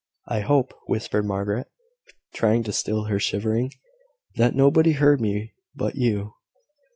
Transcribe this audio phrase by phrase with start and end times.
[0.27, 1.67] "I hope," whispered Margaret,
[2.33, 3.69] trying to still her shivering,
[4.35, 6.33] "that nobody heard me but you.